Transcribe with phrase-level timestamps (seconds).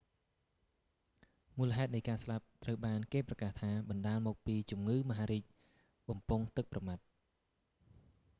[1.57, 5.43] មូលហេតុនៃការស្លាប់ត្រូវបានគេប្រកាសថា បណ្តាលមកពីជំងឺមហារីក
[6.09, 7.03] បំពង់ទឹកប្រមាត់